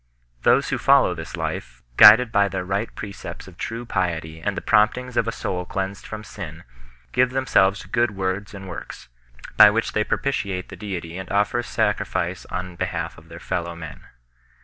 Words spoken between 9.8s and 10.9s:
they propitiate the